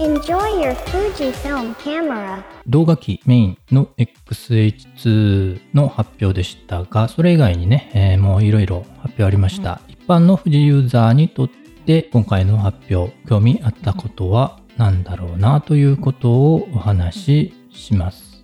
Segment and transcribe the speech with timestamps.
[0.00, 2.42] Enjoy your Fujifilm camera.
[2.66, 9.82] 動画機メインの XH2 の発表でしたが、それ以外にね、えーもういろいろ発表ありました。
[9.88, 11.50] 一般の富士ユーザーにとっ
[11.84, 18.42] て今回の発表、興味あったことは何だろうなということをお話しします。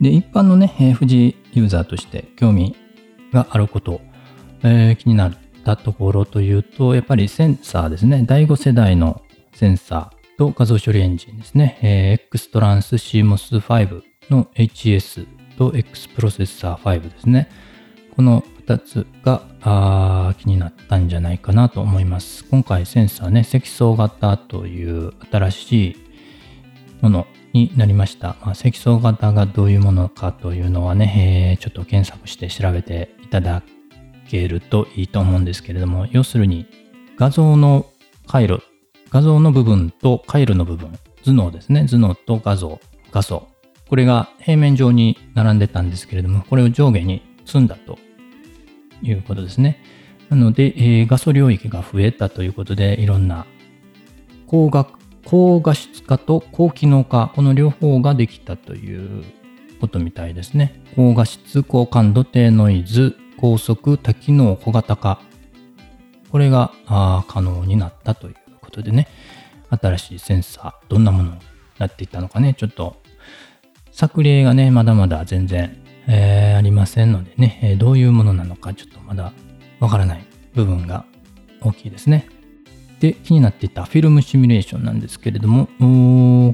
[0.00, 2.76] で、一般のね、えー富士ユーザーとして興味
[3.32, 4.00] があること、
[4.62, 5.32] えー気になっ
[5.64, 8.22] たところというと、やっぱりセンサーですね。
[8.24, 9.20] 第5世代の
[9.52, 11.78] センサーと画像処理エンジンですね。
[11.82, 15.26] えー X トランス CMOS5 の HS
[15.56, 17.48] と X プロセッサー5ですね。
[18.16, 22.44] この2つがあ気になったんじゃないかなと思います。
[22.44, 25.96] 今回センサーね、積層型という新しい
[27.00, 28.36] ものになりました。
[28.42, 33.62] まあ、積層型がどういうものかというのはね、えーちょっと検索して調べていただ
[34.28, 36.66] けるといいと思うんですけれども、要するに
[37.16, 37.86] 画像の
[38.26, 38.62] 回路、
[39.14, 40.90] 画像の部分と回路の部分、
[41.24, 42.80] 頭脳ですね、頭脳と画像、
[43.12, 43.46] 画素。
[43.88, 47.96] これが平面上に並んでたんですけれども、これを上下に積んだと
[49.02, 49.80] いうことですね。
[50.30, 53.46] なので、えー画素領域が増えたということで、いろんな
[54.48, 54.88] 高画
[55.24, 59.22] 高画質化と高機能化、この両方ができたという
[59.80, 60.82] ことみたいですね。
[60.96, 65.20] 高画質、高感度、低ノイズ、高速、多機能、小型化。
[66.32, 66.72] これが
[67.28, 68.34] 可能になったという
[68.74, 69.06] ことでね、
[69.70, 71.40] 新しいセンサー、どんなものに
[71.78, 72.96] なっていったのかね、ちょっと
[73.92, 79.32] 作例がね、まだまだ全然、えーありませんのでね、えどういうものなのかちょっとまだ
[79.80, 81.04] わからない部分が
[81.60, 82.28] 大きいですね。
[83.00, 85.66] で、気になっていたフィルムシミュレーションなんですけれども、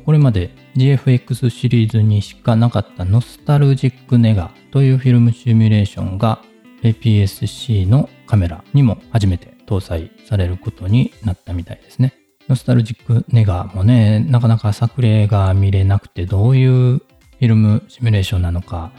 [0.05, 6.43] これまで GFX シリーズにしかなかったノスタルジックネガというフィルムシミュレーションが
[6.83, 12.15] APS-C のカメラにも初めて搭載されることになったみたいですね。
[12.49, 18.91] ノスタルジックネガーもね、なかなか作例が見れなくてどういうフィルムシミュレーションなのか、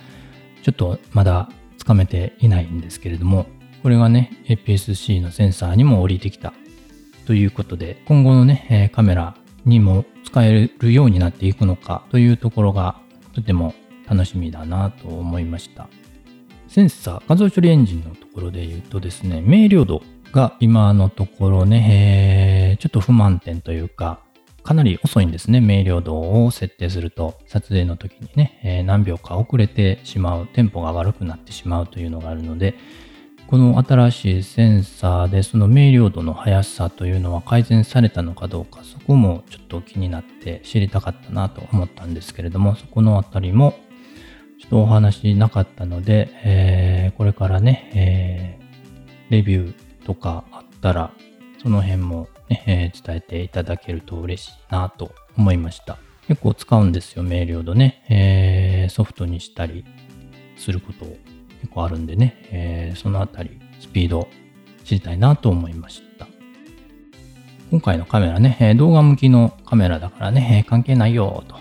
[0.64, 3.48] ちょっとまだつかめていないんですけれども、
[3.83, 6.54] これがね、APS-C のセンサーにも降りてきた
[7.26, 12.95] ということで、今後のね、カメラにも使えるようになっていくのかというところが
[13.33, 13.73] とても
[14.08, 15.89] 楽しみだなと思いました。
[16.67, 24.19] センサー、画像処理エンジンのところで言うとですね、明瞭度が今のところね、えーちょっと不満点というか、
[24.64, 25.59] かなり遅いんですね。
[25.59, 32.75] 明瞭度を設定すると、撮影の時にね、えー何秒か遅れてしまう、テンポが悪くなってしまうというのがあるので、
[33.47, 43.75] この新しいセンサーでその明瞭度の速さというのは改善されたのかどうか、そこもちょっと気になって知りたかったなと思ったんですけれども、そこのあたりも
[44.59, 48.61] ちょっとお話なかったので、えーこれからね、えー
[49.31, 51.11] レビューとかあったら、
[51.61, 55.98] その辺も、ねえー伝えていただけると嬉しいなと思いました。
[56.27, 58.04] 結構使うんですよ、明瞭度ね。
[58.10, 59.86] えーソフトにしたり
[60.58, 61.05] すること
[61.61, 64.27] 結構あるんでね、えーそのあたりスピード
[64.83, 66.28] 知りたいなと思いました。
[67.72, 71.55] 今回のカメラね、えー動画向きのカメラだからね、えー関係ないよと。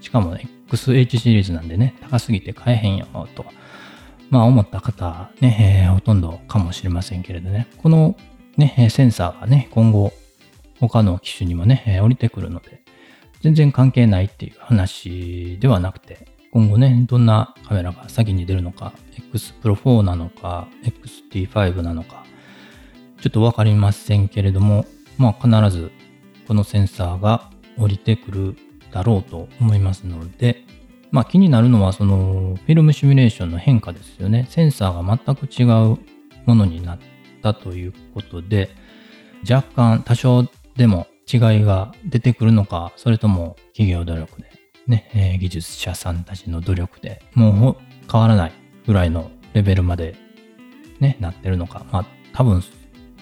[0.00, 3.46] しかもね XH シリーズなんでね、高すぎて買えへんよと。
[4.34, 8.16] まあ思った方ね、えーほとんどかもしれませんけれどね、この
[8.56, 10.12] ね、センサーがね、今後
[10.80, 12.82] 他の機種にもね、えー降りてくるので、
[13.42, 22.24] 全然関係ないっていう話ではなくて、今後ね、どんなカメラが先に出るのか、X Pro 4なのか、XT5 なのか、
[23.20, 24.84] ちょっとわかりませんけれども、
[25.16, 25.92] まあ必ず
[26.48, 28.56] このセンサーが降りてくる
[28.90, 30.64] だろうと思いますので、
[31.14, 34.48] まあ気になるのはそのフィルムシミュレーションの変化ですよね。
[34.50, 35.98] センサーが全く違う
[36.44, 36.98] ものになっ
[37.40, 38.68] たということで、
[39.48, 44.50] 若干多少でも違いが出てくるのか、それとも企業努力で、
[44.88, 47.76] ね、えー技術者さんたちの努力でもう
[48.10, 48.52] 変わらない
[48.84, 50.16] ぐらいのレベルまで
[50.98, 51.86] ね、なってるのか。
[51.92, 52.60] まあ多分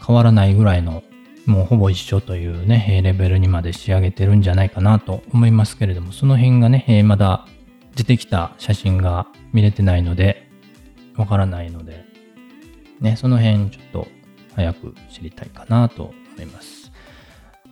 [0.06, 1.02] 変わらないぐらいの
[1.44, 7.46] もうほぼ一緒というね、レベルにまで仕上げてるんじゃないかなと思いますけれども、その辺がね、まだ
[7.94, 10.48] 出てきた写真が見れてないので、
[11.16, 12.04] わからないので、
[13.00, 14.08] ね、その辺ちょっと
[14.54, 16.92] 早く知りたいかなと思います。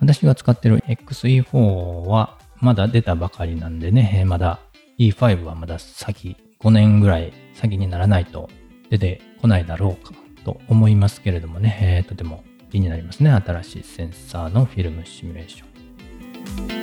[0.01, 4.61] 私が使ってる XE4 はまだ出たばかりなんでね、まだ
[4.99, 8.49] E5 はまだ先、5年ぐらい先にならないと
[8.91, 10.13] 出てこないだろうか
[10.45, 13.31] と思いますけれどもね、えーとても気になりますね。
[13.31, 16.80] 新しいセンサーのフィルムシミュレーション。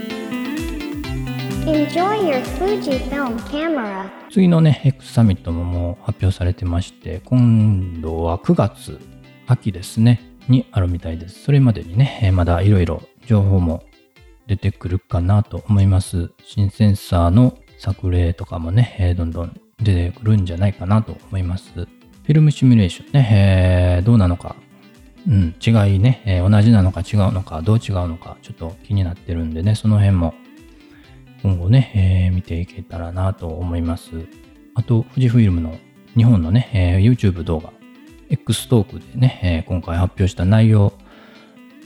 [4.31, 9.01] 次のね、X サミットももう発表されてまして、今度は9月、
[9.47, 11.43] 秋ですね、にあるみたいです。
[11.43, 13.83] それまでにね、まだいろいろ情報も
[14.47, 16.31] 出てくるかなと思います。
[16.41, 21.73] 新センサーの作例とかもね、どんどん出てくるんじゃないかなと思います。
[21.73, 24.55] フィルムシミュレーションね、えーどうなのか、
[25.27, 30.33] うん、違いね、えー同じなのか違うのか、どう違うのか、ちょっと気になってるんでね、その辺も
[31.44, 34.28] 今後ね、えー見ていけたらなと思います。
[34.75, 35.78] あと、富士フイルムの
[36.16, 37.72] 日本のね、えー YouTube 動画、
[38.30, 40.94] X トークでね、えー今回発表した内容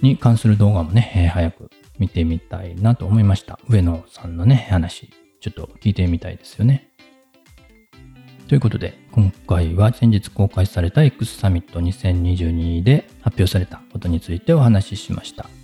[0.01, 1.69] に関する動画もね、えー早く
[1.99, 3.59] 見てみたいなと思いました。
[3.69, 5.09] 上野さんのね、話、
[5.39, 6.89] ちょっと聞いてみたいですよね。
[8.47, 15.60] ということで、今回は先日公開された X サミット2022で発表されたことについてお話ししました。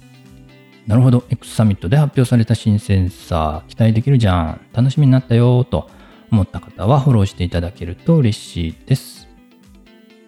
[0.87, 5.89] なるほど、X サミットで発表された新センサー、期待できるじゃん、楽しみになったよと
[6.31, 9.27] 思った方はフォローしていただけると嬉しいです。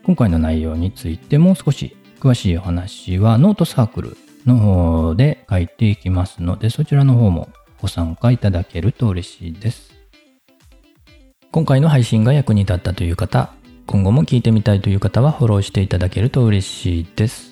[0.04, 7.48] 今回の内容についても少し詳しいお話はノートサークルの方で書いていきますので、そちらの方も
[7.82, 9.94] ご参加いただけると嬉しいです。
[11.52, 13.54] 今回の配信が役に立ったという方、
[13.88, 17.49] 今後も聞いてみたいという方はフォローしていただけると嬉しいです。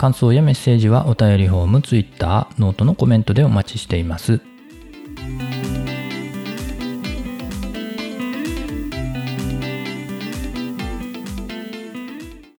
[0.00, 4.40] 感想やメッセージはお便りフォーム、Twitter、ノートのコメントでお待ちしています。